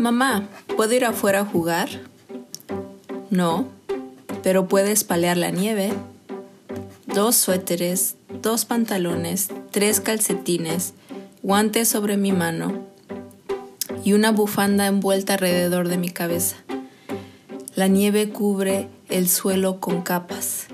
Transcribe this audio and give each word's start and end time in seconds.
Mamá, 0.00 0.48
¿puedo 0.78 0.94
ir 0.94 1.04
afuera 1.04 1.40
a 1.40 1.44
jugar? 1.44 1.90
No, 3.28 3.68
pero 4.42 4.66
puedes 4.66 5.04
palear 5.04 5.36
la 5.36 5.50
nieve. 5.50 5.92
Dos 7.06 7.36
suéteres, 7.36 8.16
dos 8.40 8.64
pantalones, 8.64 9.48
tres 9.70 10.00
calcetines, 10.00 10.94
guantes 11.42 11.88
sobre 11.88 12.16
mi 12.16 12.32
mano 12.32 12.86
y 14.02 14.14
una 14.14 14.32
bufanda 14.32 14.86
envuelta 14.86 15.34
alrededor 15.34 15.88
de 15.88 15.98
mi 15.98 16.08
cabeza. 16.08 16.56
La 17.74 17.86
nieve 17.86 18.30
cubre 18.30 18.88
el 19.10 19.28
suelo 19.28 19.80
con 19.80 20.00
capas. 20.00 20.68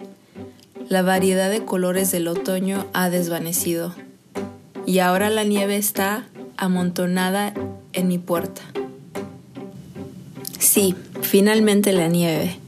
La 0.89 1.03
variedad 1.03 1.51
de 1.51 1.65
colores 1.65 2.13
del 2.13 2.29
otoño 2.29 2.87
ha 2.93 3.11
desvanecido 3.11 3.93
y 4.87 5.01
ahora 5.01 5.31
la 5.31 5.43
nieve 5.43 5.77
está 5.79 6.29
amontonada 6.57 7.55
en 7.93 8.07
mi 8.07 8.19
puerta. 8.19 8.63
Sí, 10.77 10.95
finalmente 11.23 11.95
la 11.95 12.07
nieve. 12.07 12.59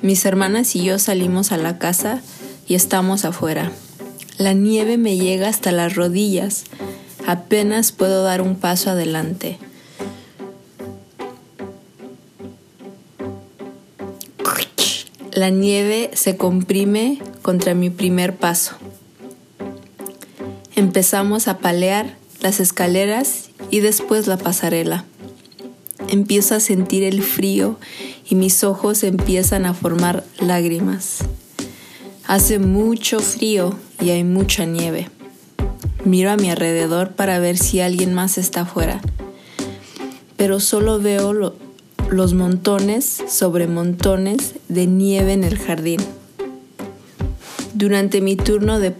Mis 0.00 0.24
hermanas 0.24 0.74
y 0.74 0.82
yo 0.82 0.98
salimos 0.98 1.52
a 1.52 1.58
la 1.58 1.76
casa 1.76 2.22
y 2.66 2.74
estamos 2.74 3.26
afuera. 3.26 3.72
La 4.38 4.54
nieve 4.54 4.96
me 4.96 5.18
llega 5.18 5.46
hasta 5.46 5.70
las 5.70 5.96
rodillas. 5.96 6.64
Apenas 7.26 7.92
puedo 7.92 8.22
dar 8.22 8.40
un 8.40 8.56
paso 8.56 8.88
adelante. 8.88 9.58
La 15.34 15.50
nieve 15.50 16.12
se 16.14 16.38
comprime 16.38 17.18
contra 17.42 17.74
mi 17.74 17.90
primer 17.90 18.34
paso. 18.34 18.76
Empezamos 20.74 21.48
a 21.48 21.58
palear 21.58 22.16
las 22.40 22.60
escaleras 22.60 23.50
y 23.70 23.80
después 23.80 24.26
la 24.26 24.38
pasarela 24.38 25.04
empiezo 26.10 26.54
a 26.54 26.60
sentir 26.60 27.04
el 27.04 27.22
frío 27.22 27.78
y 28.28 28.34
mis 28.34 28.64
ojos 28.64 29.02
empiezan 29.04 29.64
a 29.64 29.74
formar 29.74 30.24
lágrimas. 30.38 31.18
Hace 32.26 32.58
mucho 32.58 33.20
frío 33.20 33.76
y 34.00 34.10
hay 34.10 34.24
mucha 34.24 34.64
nieve. 34.64 35.08
Miro 36.04 36.30
a 36.30 36.36
mi 36.36 36.50
alrededor 36.50 37.12
para 37.12 37.38
ver 37.38 37.58
si 37.58 37.80
alguien 37.80 38.14
más 38.14 38.38
está 38.38 38.62
afuera, 38.62 39.00
pero 40.36 40.60
solo 40.60 41.00
veo 41.00 41.32
los 42.10 42.34
montones 42.34 43.22
sobre 43.28 43.66
montones 43.66 44.54
de 44.68 44.86
nieve 44.86 45.32
en 45.32 45.44
el 45.44 45.58
jardín. 45.58 46.00
Durante 47.74 48.20
mi 48.20 48.36
turno 48.36 48.80
de 48.80 48.94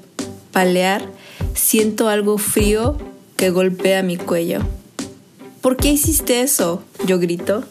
palear, 0.52 1.02
siento 1.54 2.08
algo 2.08 2.38
frío 2.38 2.98
que 3.36 3.50
golpea 3.50 4.02
mi 4.02 4.16
cuello. 4.16 4.60
¿Por 5.60 5.76
qué 5.76 5.92
hiciste 5.92 6.40
eso? 6.40 6.82
Yo 7.06 7.18
grito. 7.18 7.64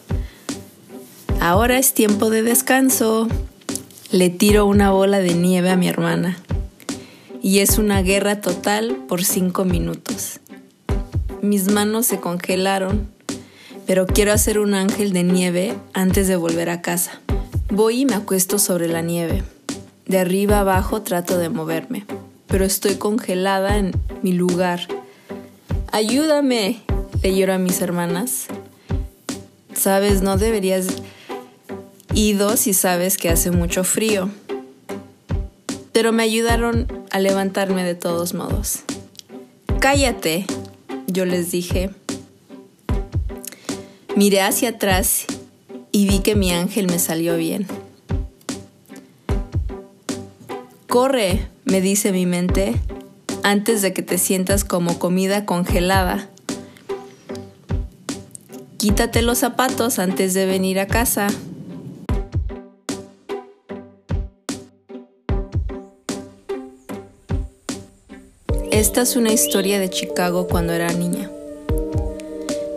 Ahora 1.40 1.76
es 1.76 1.92
tiempo 1.92 2.30
de 2.30 2.42
descanso. 2.42 3.26
Le 4.12 4.30
tiro 4.30 4.66
una 4.66 4.92
bola 4.92 5.18
de 5.18 5.34
nieve 5.34 5.70
a 5.70 5.76
mi 5.76 5.88
hermana. 5.88 6.38
Y 7.42 7.58
es 7.58 7.78
una 7.78 8.02
guerra 8.02 8.40
total 8.40 8.94
por 9.08 9.24
cinco 9.24 9.64
minutos. 9.64 10.38
Mis 11.42 11.72
manos 11.72 12.06
se 12.06 12.20
congelaron, 12.20 13.08
pero 13.86 14.06
quiero 14.06 14.32
hacer 14.32 14.60
un 14.60 14.74
ángel 14.74 15.12
de 15.12 15.24
nieve 15.24 15.74
antes 15.92 16.28
de 16.28 16.36
volver 16.36 16.70
a 16.70 16.82
casa. 16.82 17.20
Voy 17.70 18.02
y 18.02 18.04
me 18.04 18.14
acuesto 18.14 18.60
sobre 18.60 18.86
la 18.86 19.02
nieve. 19.02 19.42
De 20.06 20.18
arriba 20.18 20.60
abajo 20.60 21.02
trato 21.02 21.38
de 21.38 21.48
moverme, 21.48 22.04
pero 22.46 22.64
estoy 22.64 22.96
congelada 22.96 23.78
en 23.78 23.92
mi 24.22 24.32
lugar. 24.32 24.86
¡Ayúdame! 25.90 26.89
Le 27.22 27.36
lloro 27.36 27.54
a 27.54 27.58
mis 27.58 27.80
hermanas. 27.80 28.46
Sabes, 29.74 30.22
no 30.22 30.36
deberías 30.36 30.86
ido 32.14 32.56
si 32.56 32.74
sabes 32.74 33.18
que 33.18 33.28
hace 33.28 33.50
mucho 33.50 33.84
frío. 33.84 34.30
Pero 35.92 36.12
me 36.12 36.22
ayudaron 36.22 36.86
a 37.10 37.18
levantarme 37.18 37.84
de 37.84 37.94
todos 37.94 38.34
modos. 38.34 38.80
Cállate, 39.80 40.46
yo 41.06 41.24
les 41.24 41.50
dije. 41.50 41.90
Miré 44.16 44.42
hacia 44.42 44.70
atrás 44.70 45.26
y 45.92 46.06
vi 46.06 46.20
que 46.20 46.36
mi 46.36 46.52
ángel 46.52 46.86
me 46.86 46.98
salió 46.98 47.36
bien. 47.36 47.66
Corre, 50.88 51.46
me 51.64 51.80
dice 51.80 52.12
mi 52.12 52.26
mente, 52.26 52.74
antes 53.42 53.80
de 53.80 53.92
que 53.92 54.02
te 54.02 54.18
sientas 54.18 54.64
como 54.64 54.98
comida 54.98 55.46
congelada. 55.46 56.28
Quítate 58.80 59.20
los 59.20 59.36
zapatos 59.36 59.98
antes 59.98 60.32
de 60.32 60.46
venir 60.46 60.80
a 60.80 60.86
casa. 60.86 61.26
Esta 68.70 69.02
es 69.02 69.16
una 69.16 69.34
historia 69.34 69.78
de 69.78 69.90
Chicago 69.90 70.46
cuando 70.48 70.72
era 70.72 70.90
niña. 70.94 71.30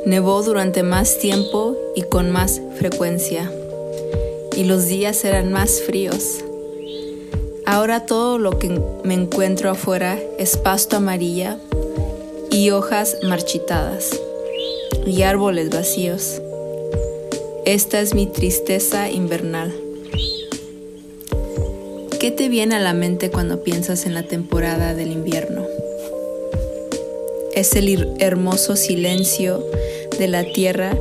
Nevó 0.05 0.43
durante 0.43 0.83
más 0.83 1.19
tiempo 1.19 1.77
y 1.95 2.01
con 2.01 2.31
más 2.31 2.59
frecuencia, 2.75 3.49
y 4.57 4.65
los 4.65 4.87
días 4.87 5.23
eran 5.23 5.53
más 5.53 5.81
fríos. 5.83 6.43
Ahora 7.65 8.05
todo 8.05 8.39
lo 8.39 8.59
que 8.59 8.77
me 9.05 9.13
encuentro 9.13 9.69
afuera 9.69 10.19
es 10.37 10.57
pasto 10.57 10.97
amarilla 10.97 11.59
y 12.51 12.71
hojas 12.71 13.19
marchitadas 13.23 14.19
y 15.05 15.23
árboles 15.23 15.69
vacíos. 15.69 16.41
Esta 17.65 17.99
es 17.99 18.13
mi 18.13 18.25
tristeza 18.25 19.09
invernal. 19.09 19.73
¿Qué 22.19 22.31
te 22.31 22.47
viene 22.47 22.75
a 22.75 22.79
la 22.79 22.93
mente 22.93 23.29
cuando 23.29 23.63
piensas 23.63 24.05
en 24.05 24.13
la 24.13 24.23
temporada 24.23 24.93
del 24.93 25.11
invierno? 25.11 25.65
Es 27.53 27.75
el 27.75 28.15
hermoso 28.19 28.75
silencio 28.75 29.63
de 30.17 30.27
la 30.27 30.43
tierra 30.43 30.97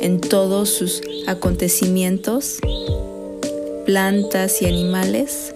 en 0.00 0.20
todos 0.20 0.68
sus 0.68 1.02
acontecimientos, 1.26 2.58
plantas 3.86 4.60
y 4.62 4.66
animales. 4.66 5.54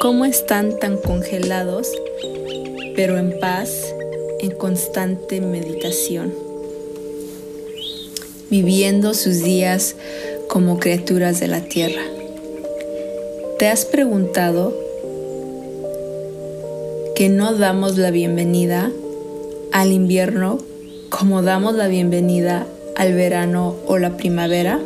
¿Cómo 0.00 0.24
están 0.24 0.78
tan 0.78 0.96
congelados, 0.96 1.90
pero 2.96 3.16
en 3.16 3.38
paz, 3.38 3.94
en 4.40 4.50
constante 4.50 5.40
meditación? 5.40 6.43
Viviendo 8.62 9.14
sus 9.14 9.42
días 9.42 9.96
como 10.48 10.78
criaturas 10.78 11.40
de 11.40 11.48
la 11.48 11.62
tierra. 11.62 12.02
¿Te 13.58 13.66
has 13.66 13.84
preguntado 13.84 14.72
que 17.16 17.28
no 17.28 17.54
damos 17.54 17.98
la 17.98 18.12
bienvenida 18.12 18.92
al 19.72 19.90
invierno 19.90 20.60
como 21.10 21.42
damos 21.42 21.74
la 21.74 21.88
bienvenida 21.88 22.64
al 22.94 23.14
verano 23.14 23.74
o 23.88 23.98
la 23.98 24.16
primavera? 24.16 24.80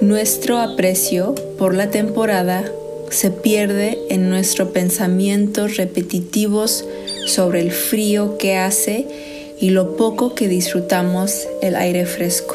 Nuestro 0.00 0.56
aprecio 0.56 1.34
por 1.58 1.74
la 1.74 1.90
temporada 1.90 2.64
se 3.10 3.30
pierde 3.30 3.98
en 4.08 4.30
nuestros 4.30 4.70
pensamientos 4.70 5.76
repetitivos 5.76 6.86
sobre 7.26 7.60
el 7.60 7.70
frío 7.70 8.38
que 8.38 8.56
hace 8.56 9.35
y 9.58 9.70
lo 9.70 9.96
poco 9.96 10.34
que 10.34 10.48
disfrutamos 10.48 11.46
el 11.62 11.76
aire 11.76 12.06
fresco. 12.06 12.54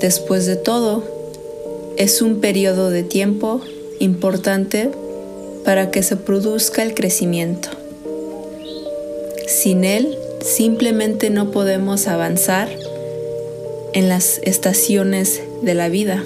Después 0.00 0.46
de 0.46 0.56
todo, 0.56 1.02
es 1.96 2.22
un 2.22 2.40
periodo 2.40 2.90
de 2.90 3.02
tiempo 3.02 3.60
importante 3.98 4.90
para 5.64 5.90
que 5.90 6.02
se 6.02 6.16
produzca 6.16 6.82
el 6.82 6.94
crecimiento. 6.94 7.70
Sin 9.46 9.84
él, 9.84 10.16
simplemente 10.40 11.30
no 11.30 11.50
podemos 11.50 12.06
avanzar 12.08 12.68
en 13.92 14.08
las 14.08 14.38
estaciones 14.44 15.40
de 15.62 15.74
la 15.74 15.88
vida. 15.88 16.22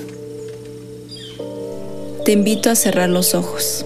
Te 2.25 2.33
invito 2.33 2.71
a 2.71 2.75
cerrar 2.75 3.09
los 3.09 3.35
ojos. 3.35 3.85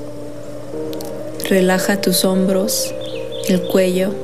Relaja 1.48 2.00
tus 2.00 2.24
hombros, 2.24 2.94
el 3.48 3.60
cuello, 3.62 4.23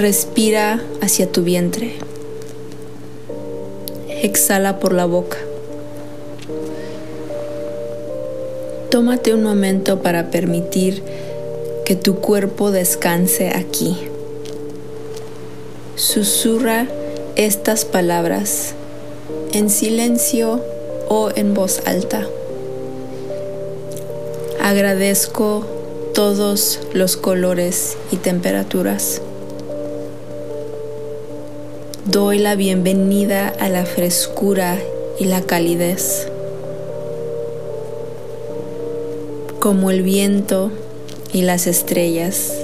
Respira 0.00 0.82
hacia 1.02 1.30
tu 1.30 1.42
vientre. 1.42 1.92
Exhala 4.08 4.80
por 4.80 4.94
la 4.94 5.04
boca. 5.04 5.36
Tómate 8.90 9.34
un 9.34 9.42
momento 9.42 10.00
para 10.00 10.30
permitir 10.30 11.02
que 11.84 11.96
tu 11.96 12.14
cuerpo 12.16 12.70
descanse 12.70 13.50
aquí. 13.50 13.94
Susurra 15.96 16.86
estas 17.36 17.84
palabras 17.84 18.72
en 19.52 19.68
silencio 19.68 20.64
o 21.10 21.28
en 21.36 21.52
voz 21.52 21.82
alta. 21.84 22.26
Agradezco 24.62 25.66
todos 26.14 26.80
los 26.94 27.18
colores 27.18 27.98
y 28.10 28.16
temperaturas. 28.16 29.20
Doy 32.06 32.38
la 32.38 32.56
bienvenida 32.56 33.48
a 33.60 33.68
la 33.68 33.84
frescura 33.84 34.78
y 35.18 35.26
la 35.26 35.42
calidez. 35.42 36.28
Como 39.60 39.90
el 39.90 40.00
viento 40.02 40.70
y 41.34 41.42
las 41.42 41.66
estrellas, 41.66 42.54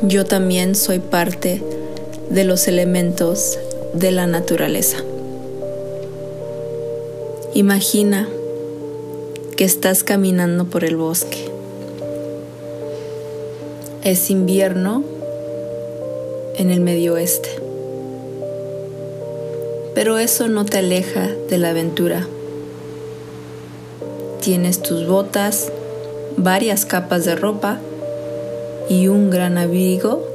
yo 0.00 0.24
también 0.24 0.74
soy 0.74 1.00
parte 1.00 1.62
de 2.30 2.44
los 2.44 2.66
elementos 2.66 3.58
de 3.92 4.10
la 4.10 4.26
naturaleza. 4.26 5.04
Imagina 7.52 8.26
que 9.54 9.64
estás 9.64 10.02
caminando 10.02 10.64
por 10.64 10.84
el 10.84 10.96
bosque. 10.96 11.50
Es 14.02 14.30
invierno 14.30 15.04
en 16.56 16.70
el 16.70 16.80
medio 16.80 17.14
oeste. 17.14 17.61
Pero 19.94 20.18
eso 20.18 20.48
no 20.48 20.64
te 20.64 20.78
aleja 20.78 21.28
de 21.48 21.58
la 21.58 21.70
aventura. 21.70 22.26
Tienes 24.40 24.82
tus 24.82 25.06
botas, 25.06 25.70
varias 26.36 26.84
capas 26.84 27.24
de 27.24 27.36
ropa 27.36 27.78
y 28.88 29.08
un 29.08 29.30
gran 29.30 29.58
abrigo. 29.58 30.26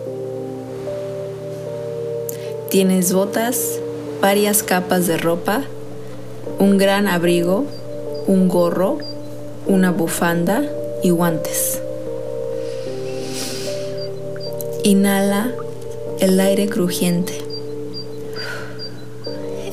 Tienes 2.69 3.13
botas, 3.13 3.79
varias 4.21 4.61
capas 4.61 5.07
de 5.07 5.17
ropa, 5.17 5.63
un 6.59 6.77
gran 6.77 7.07
abrigo, 7.07 7.65
un 8.27 8.47
gorro, 8.47 8.99
una 9.65 9.91
bufanda 9.91 10.63
y 11.03 11.09
guantes. 11.09 11.81
Inhala 14.83 15.51
el 16.19 16.39
aire 16.39 16.67
crujiente. 16.67 17.46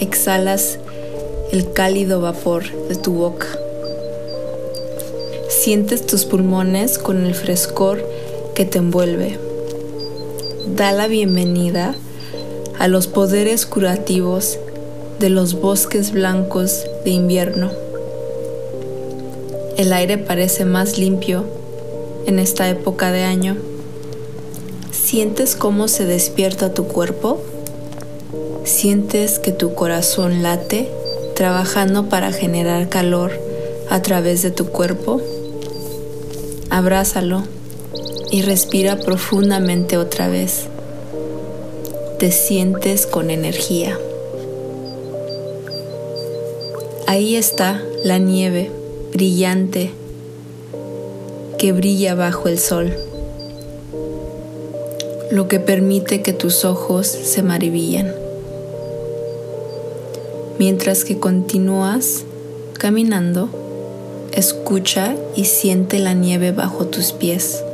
Exhalas 0.01 0.79
el 1.53 1.73
cálido 1.73 2.21
vapor 2.21 2.65
de 2.89 2.97
tu 2.97 3.13
boca. 3.13 3.47
Sientes 5.49 6.05
tus 6.05 6.25
pulmones 6.25 6.99
con 6.99 7.25
el 7.25 7.35
frescor 7.35 8.05
que 8.55 8.65
te 8.65 8.79
envuelve. 8.79 9.39
Da 10.77 10.93
la 10.93 11.07
bienvenida 11.07 11.95
a 12.79 12.89
los 12.89 13.07
poderes 13.07 13.67
curativos 13.67 14.59
de 15.21 15.31
los 15.31 15.55
bosques 15.55 16.11
blancos 16.11 16.85
de 17.05 17.11
invierno. 17.11 17.71
El 19.77 19.93
aire 19.93 20.19
parece 20.19 20.65
más 20.65 20.99
limpio 20.99 21.45
en 22.27 22.39
esta 22.39 22.69
época 22.69 23.13
de 23.13 23.23
año. 23.23 23.57
¿Sientes 24.91 25.55
cómo 25.55 25.87
se 25.87 26.05
despierta 26.05 26.75
tu 26.75 26.85
cuerpo? 26.89 27.41
¿Sientes 28.65 29.39
que 29.39 29.53
tu 29.53 29.75
corazón 29.75 30.43
late 30.43 30.89
trabajando 31.35 32.09
para 32.09 32.33
generar 32.33 32.89
calor 32.89 33.33
a 33.91 34.01
través 34.03 34.43
de 34.43 34.51
tu 34.51 34.67
cuerpo? 34.67 35.21
Abrázalo 36.71 37.43
y 38.31 38.43
respira 38.43 38.97
profundamente 38.97 39.99
otra 39.99 40.29
vez. 40.29 40.65
Te 42.19 42.33
sientes 42.33 43.07
con 43.07 43.31
energía. 43.31 43.99
Ahí 47.07 47.37
está 47.37 47.83
la 48.03 48.19
nieve 48.19 48.71
brillante 49.13 49.91
que 51.59 51.73
brilla 51.73 52.15
bajo 52.15 52.49
el 52.49 52.59
sol, 52.59 52.93
lo 55.31 55.47
que 55.49 55.61
permite 55.61 56.23
que 56.23 56.33
tus 56.33 56.65
ojos 56.65 57.07
se 57.07 57.43
maravillen. 57.43 58.24
Mientras 60.59 61.05
que 61.05 61.19
continúas 61.19 62.25
caminando, 62.75 63.49
escucha 64.33 65.17
y 65.35 65.47
siente 65.47 65.99
la 65.99 66.15
nieve 66.15 66.53
bajo 66.53 66.87
tus 66.87 67.13
pies. 67.13 67.65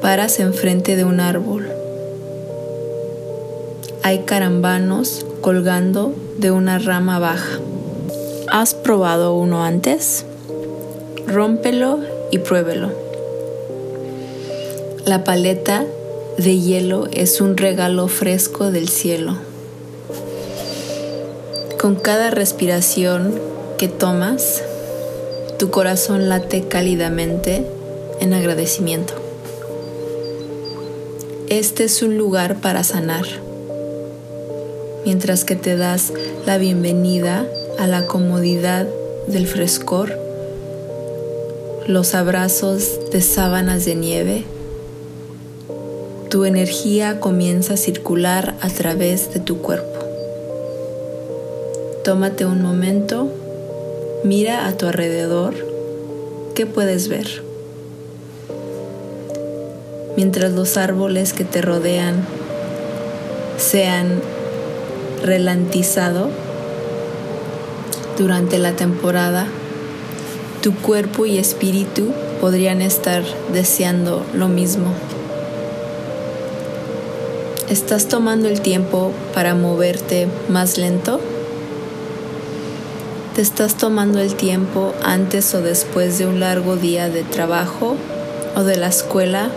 Paras 0.00 0.38
enfrente 0.38 0.96
de 0.96 1.04
un 1.04 1.18
árbol. 1.18 1.68
Hay 4.02 4.20
carambanos 4.20 5.26
colgando 5.40 6.14
de 6.38 6.50
una 6.52 6.78
rama 6.78 7.18
baja. 7.18 7.58
¿Has 8.50 8.74
probado 8.74 9.34
uno 9.34 9.64
antes? 9.64 10.24
Rómpelo 11.26 12.00
y 12.30 12.38
pruébelo. 12.38 12.92
La 15.04 15.24
paleta 15.24 15.84
de 16.38 16.58
hielo 16.58 17.08
es 17.12 17.40
un 17.40 17.56
regalo 17.56 18.08
fresco 18.08 18.70
del 18.70 18.88
cielo. 18.88 19.49
Con 21.80 21.94
cada 21.94 22.28
respiración 22.28 23.40
que 23.78 23.88
tomas, 23.88 24.62
tu 25.58 25.70
corazón 25.70 26.28
late 26.28 26.68
cálidamente 26.68 27.64
en 28.20 28.34
agradecimiento. 28.34 29.14
Este 31.48 31.84
es 31.84 32.02
un 32.02 32.18
lugar 32.18 32.56
para 32.56 32.84
sanar, 32.84 33.24
mientras 35.06 35.46
que 35.46 35.56
te 35.56 35.78
das 35.78 36.12
la 36.44 36.58
bienvenida 36.58 37.46
a 37.78 37.86
la 37.86 38.04
comodidad 38.06 38.86
del 39.26 39.46
frescor, 39.46 40.18
los 41.86 42.14
abrazos 42.14 43.10
de 43.10 43.22
sábanas 43.22 43.86
de 43.86 43.94
nieve, 43.94 44.44
tu 46.28 46.44
energía 46.44 47.20
comienza 47.20 47.72
a 47.72 47.78
circular 47.78 48.54
a 48.60 48.68
través 48.68 49.32
de 49.32 49.40
tu 49.40 49.62
cuerpo. 49.62 49.99
Tómate 52.04 52.46
un 52.46 52.62
momento, 52.62 53.28
mira 54.24 54.66
a 54.66 54.72
tu 54.76 54.86
alrededor, 54.86 55.54
¿qué 56.54 56.64
puedes 56.64 57.08
ver? 57.08 57.42
Mientras 60.16 60.52
los 60.52 60.78
árboles 60.78 61.34
que 61.34 61.44
te 61.44 61.60
rodean 61.60 62.24
se 63.58 63.86
han 63.86 64.22
relantizado, 65.22 66.30
durante 68.20 68.58
la 68.58 68.72
temporada, 68.72 69.46
tu 70.62 70.74
cuerpo 70.74 71.26
y 71.26 71.38
espíritu 71.38 72.12
podrían 72.40 72.82
estar 72.82 73.22
deseando 73.52 74.24
lo 74.34 74.48
mismo. 74.48 74.92
¿Estás 77.70 78.08
tomando 78.08 78.48
el 78.48 78.60
tiempo 78.60 79.12
para 79.32 79.54
moverte 79.54 80.28
más 80.48 80.76
lento? 80.76 81.20
¿Te 83.34 83.42
estás 83.42 83.76
tomando 83.76 84.18
el 84.18 84.34
tiempo 84.34 84.92
antes 85.04 85.54
o 85.54 85.62
después 85.62 86.18
de 86.18 86.26
un 86.26 86.40
largo 86.40 86.74
día 86.74 87.08
de 87.08 87.22
trabajo 87.22 87.94
o 88.56 88.64
de 88.64 88.76
la 88.76 88.88
escuela 88.88 89.50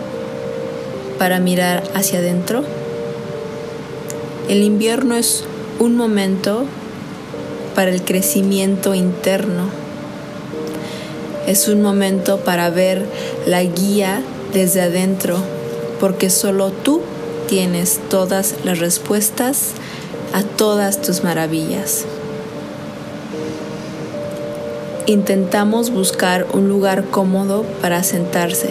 para 1.18 1.40
mirar 1.40 1.82
hacia 1.92 2.20
adentro? 2.20 2.62
El 4.48 4.62
invierno 4.62 5.16
es 5.16 5.42
un 5.80 5.96
momento 5.96 6.66
para 7.74 7.90
el 7.90 8.02
crecimiento 8.04 8.94
interno. 8.94 9.64
Es 11.48 11.66
un 11.66 11.82
momento 11.82 12.38
para 12.38 12.70
ver 12.70 13.04
la 13.44 13.64
guía 13.64 14.22
desde 14.52 14.82
adentro, 14.82 15.38
porque 15.98 16.30
solo 16.30 16.70
tú 16.70 17.00
tienes 17.48 17.98
todas 18.08 18.54
las 18.62 18.78
respuestas 18.78 19.70
a 20.32 20.44
todas 20.44 21.02
tus 21.02 21.24
maravillas. 21.24 22.04
Intentamos 25.06 25.90
buscar 25.90 26.46
un 26.54 26.70
lugar 26.70 27.04
cómodo 27.04 27.66
para 27.82 28.02
sentarse 28.02 28.70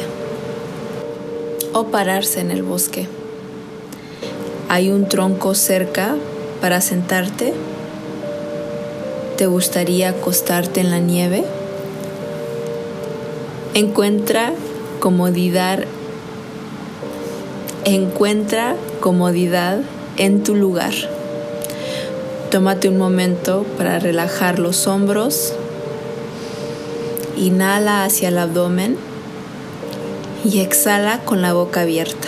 o 1.74 1.86
pararse 1.86 2.40
en 2.40 2.50
el 2.50 2.64
bosque. 2.64 3.08
¿Hay 4.68 4.90
un 4.90 5.08
tronco 5.08 5.54
cerca 5.54 6.16
para 6.60 6.82
sentarte? 6.82 7.54
¿Te 9.38 9.46
gustaría 9.46 10.10
acostarte 10.10 10.82
en 10.82 10.90
la 10.90 10.98
nieve? 10.98 11.44
Encuentra 13.76 14.54
comodidad. 15.00 15.84
Encuentra 17.86 18.76
comodidad 19.02 19.82
en 20.18 20.42
tu 20.42 20.56
lugar. 20.56 20.94
Tómate 22.50 22.90
un 22.90 22.98
momento 22.98 23.68
para 23.78 24.00
relajar 24.00 24.58
los 24.58 24.88
hombros. 24.88 25.54
Inhala 27.36 28.04
hacia 28.04 28.30
el 28.30 28.38
abdomen 28.38 28.96
y 30.46 30.60
exhala 30.60 31.20
con 31.26 31.42
la 31.42 31.54
boca 31.54 31.82
abierta. 31.82 32.28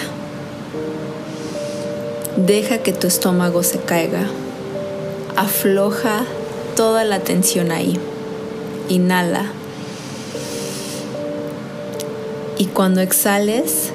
Deja 2.38 2.79
que 2.79 2.91
tu 2.91 3.07
estómago 3.07 3.62
se 3.63 3.79
caiga. 3.79 4.27
Afloja 5.35 6.25
toda 6.75 7.03
la 7.03 7.19
tensión 7.19 7.71
ahí. 7.71 8.00
Inhala. 8.89 9.45
Y 12.57 12.65
cuando 12.65 13.01
exhales, 13.01 13.91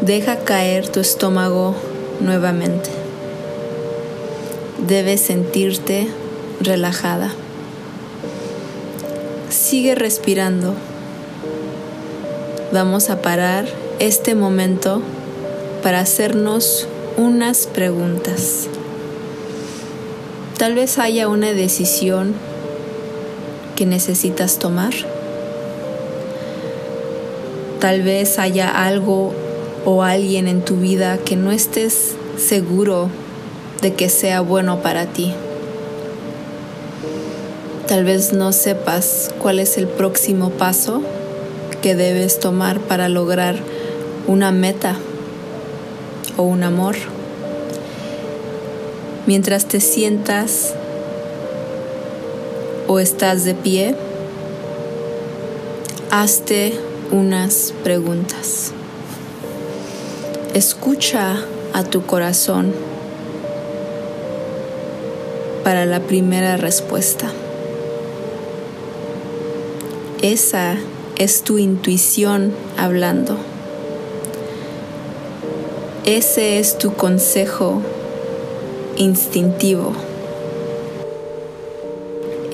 deja 0.00 0.44
caer 0.44 0.88
tu 0.88 1.00
estómago 1.00 1.74
nuevamente. 2.20 2.90
Debes 4.86 5.22
sentirte 5.22 6.08
relajada. 6.60 7.32
Sigue 9.64 9.94
respirando. 9.94 10.74
Vamos 12.70 13.08
a 13.08 13.22
parar 13.22 13.64
este 13.98 14.34
momento 14.34 15.00
para 15.82 16.00
hacernos 16.00 16.86
unas 17.16 17.66
preguntas. 17.66 18.66
Tal 20.58 20.74
vez 20.74 20.98
haya 20.98 21.28
una 21.28 21.54
decisión 21.54 22.34
que 23.74 23.86
necesitas 23.86 24.58
tomar. 24.58 24.92
Tal 27.80 28.02
vez 28.02 28.38
haya 28.38 28.68
algo 28.68 29.32
o 29.86 30.02
alguien 30.02 30.46
en 30.46 30.60
tu 30.60 30.76
vida 30.76 31.16
que 31.16 31.36
no 31.36 31.52
estés 31.52 32.16
seguro 32.36 33.08
de 33.80 33.94
que 33.94 34.10
sea 34.10 34.42
bueno 34.42 34.80
para 34.82 35.06
ti. 35.06 35.32
Tal 37.94 38.02
vez 38.02 38.32
no 38.32 38.52
sepas 38.52 39.30
cuál 39.40 39.60
es 39.60 39.78
el 39.78 39.86
próximo 39.86 40.50
paso 40.50 41.00
que 41.80 41.94
debes 41.94 42.40
tomar 42.40 42.80
para 42.80 43.08
lograr 43.08 43.54
una 44.26 44.50
meta 44.50 44.96
o 46.36 46.42
un 46.42 46.64
amor. 46.64 46.96
Mientras 49.26 49.66
te 49.66 49.78
sientas 49.78 50.74
o 52.88 52.98
estás 52.98 53.44
de 53.44 53.54
pie, 53.54 53.94
hazte 56.10 56.72
unas 57.12 57.72
preguntas. 57.84 58.72
Escucha 60.52 61.36
a 61.72 61.84
tu 61.84 62.04
corazón 62.04 62.74
para 65.62 65.86
la 65.86 66.00
primera 66.00 66.56
respuesta. 66.56 67.30
Esa 70.24 70.78
es 71.18 71.42
tu 71.42 71.58
intuición 71.58 72.54
hablando. 72.78 73.36
Ese 76.06 76.58
es 76.58 76.78
tu 76.78 76.94
consejo 76.94 77.82
instintivo. 78.96 79.92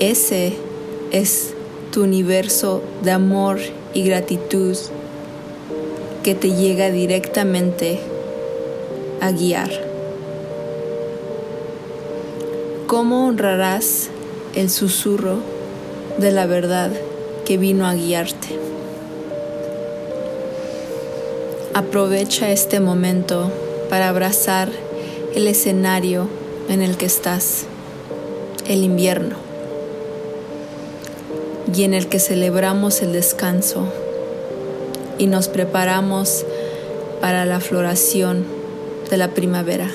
Ese 0.01 0.51
es 1.13 1.53
tu 1.93 2.03
universo 2.03 2.81
de 3.03 3.11
amor 3.11 3.59
y 3.93 4.03
gratitud 4.03 4.75
que 6.23 6.35
te 6.35 6.51
llega 6.51 6.91
directamente 6.91 8.01
a 9.21 9.31
guiar. 9.31 9.71
¿Cómo 12.87 13.27
honrarás 13.27 14.09
el 14.55 14.69
susurro 14.69 15.37
de 16.17 16.31
la 16.33 16.45
verdad 16.47 16.91
que 17.45 17.57
vino 17.57 17.85
a 17.85 17.93
guiarte? 17.93 18.47
Aprovecha 21.73 22.51
este 22.51 22.79
momento 22.79 23.51
para 23.89 24.09
abrazar 24.09 24.69
el 25.35 25.47
escenario 25.47 26.27
en 26.69 26.81
el 26.81 26.97
que 26.97 27.05
estás, 27.05 27.65
el 28.67 28.83
invierno, 28.83 29.35
y 31.73 31.83
en 31.83 31.93
el 31.93 32.07
que 32.07 32.19
celebramos 32.19 33.01
el 33.01 33.13
descanso 33.13 33.85
y 35.17 35.27
nos 35.27 35.47
preparamos 35.47 36.45
para 37.21 37.45
la 37.45 37.59
floración 37.59 38.45
de 39.09 39.17
la 39.17 39.29
primavera. 39.29 39.89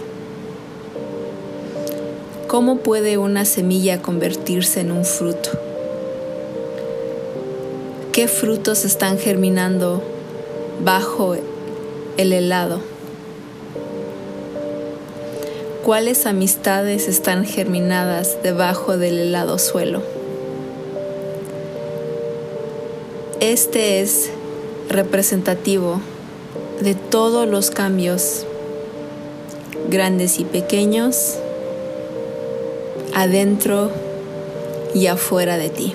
¿Cómo 2.46 2.78
puede 2.78 3.18
una 3.18 3.44
semilla 3.44 4.00
convertirse 4.00 4.80
en 4.80 4.92
un 4.92 5.04
fruto? 5.04 5.65
¿Qué 8.16 8.28
frutos 8.28 8.86
están 8.86 9.18
germinando 9.18 10.02
bajo 10.82 11.36
el 12.16 12.32
helado? 12.32 12.80
cuáles 15.84 16.24
amistades 16.24 17.08
están 17.08 17.44
germinadas 17.44 18.38
debajo 18.42 18.96
del 18.96 19.18
helado 19.18 19.58
suelo. 19.58 20.02
Este 23.40 24.00
es 24.00 24.30
representativo 24.88 26.00
de 26.80 26.94
todos 26.94 27.46
los 27.46 27.70
cambios, 27.70 28.46
grandes 29.90 30.40
y 30.40 30.44
pequeños, 30.44 31.34
adentro 33.14 33.90
y 34.94 35.06
afuera 35.06 35.58
de 35.58 35.68
ti. 35.68 35.94